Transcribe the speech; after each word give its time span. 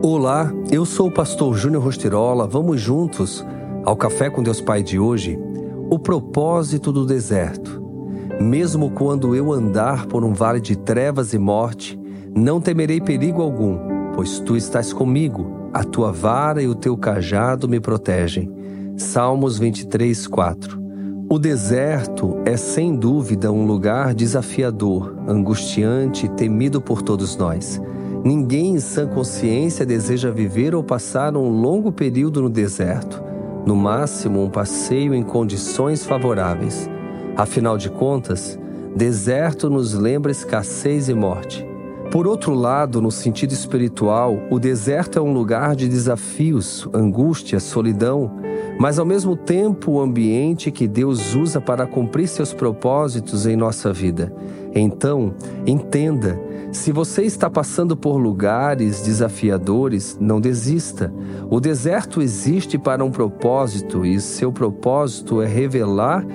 Olá, 0.00 0.52
eu 0.70 0.86
sou 0.86 1.08
o 1.08 1.12
pastor 1.12 1.56
Júnior 1.56 1.82
Rostirola. 1.82 2.46
Vamos 2.46 2.80
juntos 2.80 3.44
ao 3.84 3.96
Café 3.96 4.30
com 4.30 4.44
Deus 4.44 4.60
Pai 4.60 4.80
de 4.80 4.96
hoje. 4.96 5.36
O 5.90 5.98
propósito 5.98 6.92
do 6.92 7.04
deserto. 7.04 7.82
Mesmo 8.40 8.90
quando 8.90 9.34
eu 9.34 9.52
andar 9.52 10.06
por 10.06 10.22
um 10.22 10.32
vale 10.32 10.60
de 10.60 10.76
trevas 10.76 11.34
e 11.34 11.38
morte, 11.38 11.98
não 12.32 12.60
temerei 12.60 13.00
perigo 13.00 13.42
algum, 13.42 13.76
pois 14.14 14.38
tu 14.38 14.56
estás 14.56 14.92
comigo. 14.92 15.70
A 15.74 15.82
tua 15.82 16.12
vara 16.12 16.62
e 16.62 16.68
o 16.68 16.76
teu 16.76 16.96
cajado 16.96 17.68
me 17.68 17.80
protegem. 17.80 18.48
Salmos 18.96 19.58
23, 19.58 20.28
4. 20.28 20.80
O 21.28 21.40
deserto 21.40 22.38
é 22.44 22.56
sem 22.56 22.94
dúvida 22.94 23.50
um 23.50 23.66
lugar 23.66 24.14
desafiador, 24.14 25.18
angustiante 25.26 26.26
e 26.26 26.28
temido 26.28 26.80
por 26.80 27.02
todos 27.02 27.36
nós. 27.36 27.80
Ninguém 28.24 28.74
em 28.74 28.80
sã 28.80 29.06
consciência 29.06 29.86
deseja 29.86 30.30
viver 30.30 30.74
ou 30.74 30.82
passar 30.82 31.36
um 31.36 31.48
longo 31.48 31.92
período 31.92 32.42
no 32.42 32.50
deserto, 32.50 33.22
no 33.64 33.76
máximo 33.76 34.42
um 34.42 34.50
passeio 34.50 35.14
em 35.14 35.22
condições 35.22 36.04
favoráveis. 36.04 36.88
Afinal 37.36 37.78
de 37.78 37.88
contas, 37.88 38.58
deserto 38.96 39.70
nos 39.70 39.94
lembra 39.94 40.32
escassez 40.32 41.08
e 41.08 41.14
morte. 41.14 41.66
Por 42.10 42.26
outro 42.26 42.54
lado, 42.54 43.02
no 43.02 43.10
sentido 43.10 43.52
espiritual, 43.52 44.38
o 44.50 44.58
deserto 44.58 45.18
é 45.18 45.22
um 45.22 45.32
lugar 45.32 45.76
de 45.76 45.86
desafios, 45.86 46.88
angústia, 46.94 47.60
solidão, 47.60 48.30
mas 48.80 48.98
ao 48.98 49.04
mesmo 49.04 49.36
tempo 49.36 49.92
o 49.92 50.00
ambiente 50.00 50.70
que 50.70 50.88
Deus 50.88 51.34
usa 51.34 51.60
para 51.60 51.86
cumprir 51.86 52.26
seus 52.26 52.54
propósitos 52.54 53.46
em 53.46 53.56
nossa 53.56 53.92
vida. 53.92 54.32
Então, 54.74 55.34
entenda, 55.66 56.40
se 56.70 56.92
você 56.92 57.22
está 57.22 57.48
passando 57.48 57.96
por 57.96 58.18
lugares 58.18 59.00
desafiadores, 59.00 60.18
não 60.20 60.38
desista. 60.38 61.12
O 61.50 61.60
deserto 61.60 62.20
existe 62.20 62.76
para 62.76 63.02
um 63.02 63.10
propósito 63.10 64.04
e 64.04 64.20
seu 64.20 64.52
propósito 64.52 65.40
é 65.40 65.46
revelar 65.46 66.26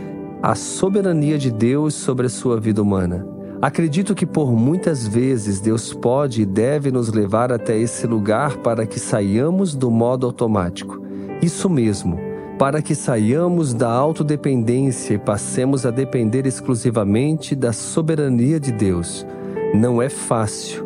a 0.42 0.56
soberania 0.56 1.38
de 1.38 1.52
Deus 1.52 1.94
sobre 1.94 2.26
a 2.26 2.30
sua 2.30 2.60
vida 2.60 2.82
humana. 2.82 3.28
Acredito 3.62 4.16
que 4.16 4.26
por 4.26 4.52
muitas 4.52 5.08
vezes 5.08 5.62
Deus 5.62 5.94
pode 5.94 6.42
e 6.42 6.46
deve 6.46 6.92
nos 6.92 7.14
levar 7.14 7.52
até 7.52 7.78
esse 7.78 8.08
lugar 8.08 8.58
para 8.58 8.86
que 8.86 9.00
saiamos 9.00 9.76
do 9.76 9.90
modo 9.90 10.26
automático. 10.26 11.02
Isso 11.42 11.70
mesmo, 11.70 12.20
para 12.58 12.82
que 12.82 12.96
saiamos 12.96 13.74
da 13.74 13.90
autodependência 13.90 15.14
e 15.14 15.20
passemos 15.20 15.86
a 15.86 15.92
depender 15.92 16.46
exclusivamente 16.48 17.56
da 17.56 17.72
soberania 17.72 18.60
de 18.60 18.72
Deus. 18.72 19.26
Não 19.74 20.02
é 20.02 20.10
fácil, 20.10 20.86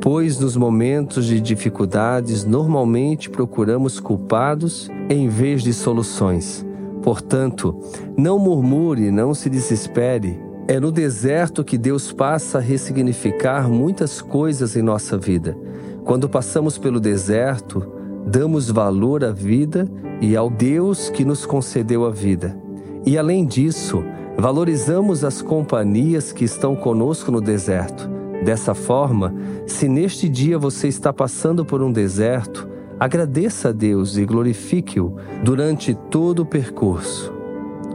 pois 0.00 0.38
nos 0.38 0.56
momentos 0.56 1.26
de 1.26 1.40
dificuldades 1.40 2.44
normalmente 2.44 3.28
procuramos 3.28 4.00
culpados 4.00 4.88
em 5.10 5.28
vez 5.28 5.62
de 5.62 5.72
soluções. 5.72 6.66
Portanto, 7.02 7.78
não 8.16 8.38
murmure, 8.38 9.10
não 9.10 9.34
se 9.34 9.50
desespere 9.50 10.40
é 10.68 10.78
no 10.78 10.92
deserto 10.92 11.64
que 11.64 11.76
Deus 11.76 12.12
passa 12.12 12.58
a 12.58 12.60
ressignificar 12.60 13.68
muitas 13.68 14.22
coisas 14.22 14.76
em 14.76 14.82
nossa 14.82 15.18
vida. 15.18 15.56
Quando 16.04 16.28
passamos 16.28 16.78
pelo 16.78 17.00
deserto, 17.00 17.84
damos 18.26 18.70
valor 18.70 19.24
à 19.24 19.32
vida 19.32 19.88
e 20.20 20.36
ao 20.36 20.48
Deus 20.48 21.10
que 21.10 21.24
nos 21.24 21.44
concedeu 21.44 22.06
a 22.06 22.10
vida. 22.10 22.56
E 23.04 23.18
além 23.18 23.44
disso, 23.44 24.04
valorizamos 24.38 25.24
as 25.24 25.42
companhias 25.42 26.32
que 26.32 26.44
estão 26.44 26.76
conosco 26.76 27.32
no 27.32 27.40
deserto. 27.40 28.21
Dessa 28.44 28.74
forma, 28.74 29.32
se 29.66 29.88
neste 29.88 30.28
dia 30.28 30.58
você 30.58 30.88
está 30.88 31.12
passando 31.12 31.64
por 31.64 31.80
um 31.80 31.92
deserto, 31.92 32.68
agradeça 32.98 33.68
a 33.68 33.72
Deus 33.72 34.16
e 34.16 34.24
glorifique-o 34.24 35.16
durante 35.44 35.94
todo 35.94 36.40
o 36.40 36.46
percurso. 36.46 37.32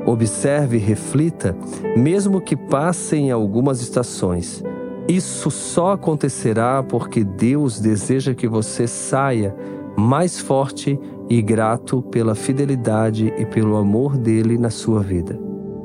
Observe 0.05 0.77
e 0.77 0.79
reflita, 0.79 1.55
mesmo 1.97 2.39
que 2.39 2.55
passem 2.55 3.29
algumas 3.29 3.81
estações. 3.81 4.63
Isso 5.07 5.51
só 5.51 5.93
acontecerá 5.93 6.81
porque 6.81 7.25
Deus 7.25 7.79
deseja 7.79 8.33
que 8.33 8.47
você 8.47 8.87
saia 8.87 9.53
mais 9.97 10.39
forte 10.39 10.97
e 11.29 11.41
grato 11.41 12.01
pela 12.03 12.35
fidelidade 12.35 13.33
e 13.37 13.45
pelo 13.45 13.75
amor 13.75 14.15
dele 14.15 14.57
na 14.57 14.69
sua 14.69 15.01
vida. 15.01 15.37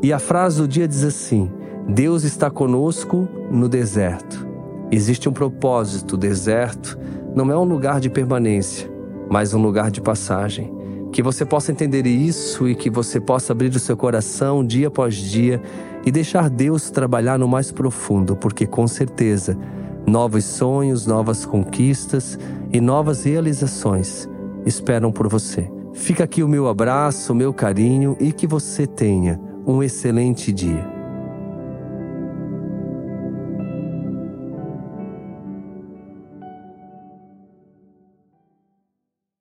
E 0.03 0.13
a 0.13 0.21
frase 0.21 0.61
do 0.61 0.69
dia 0.69 0.87
diz 0.87 1.03
assim: 1.03 1.51
Deus 1.89 2.23
está 2.23 2.49
conosco 2.49 3.29
no 3.51 3.69
deserto. 3.69 4.52
Existe 4.93 5.27
um 5.27 5.33
propósito, 5.33 6.17
o 6.17 6.19
deserto 6.19 6.99
não 7.35 7.51
é 7.51 7.57
um 7.57 7.65
lugar 7.65 7.99
de 7.99 8.11
permanência, 8.11 8.93
mas 9.31 9.55
um 9.55 9.63
lugar 9.63 9.91
de 9.91 10.03
passagem. 10.03 10.71
Que 11.11 11.23
você 11.23 11.47
possa 11.47 11.73
entender 11.73 12.07
isso 12.07 12.69
e 12.69 12.75
que 12.75 12.91
você 12.91 13.19
possa 13.19 13.55
abrir 13.55 13.75
o 13.75 13.79
seu 13.79 13.97
coração 13.97 14.63
dia 14.63 14.89
após 14.89 15.15
dia 15.15 15.63
e 16.05 16.11
deixar 16.11 16.51
Deus 16.51 16.91
trabalhar 16.91 17.39
no 17.39 17.49
mais 17.49 17.73
profundo, 17.73 18.37
porque 18.37 18.67
com 18.67 18.87
certeza 18.87 19.57
novos 20.07 20.45
sonhos, 20.45 21.07
novas 21.07 21.47
conquistas 21.47 22.39
e 22.71 22.79
novas 22.79 23.25
realizações 23.25 24.29
esperam 24.67 25.11
por 25.11 25.27
você. 25.27 25.71
Fica 25.95 26.25
aqui 26.25 26.43
o 26.43 26.49
meu 26.49 26.69
abraço, 26.69 27.33
o 27.33 27.37
meu 27.37 27.55
carinho 27.55 28.15
e 28.21 28.31
que 28.31 28.47
você 28.47 28.87
tenha 28.87 29.41
um 29.67 29.83
excelente 29.83 30.53
dia. 30.53 30.92